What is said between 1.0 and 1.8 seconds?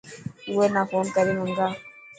ڪري منگا.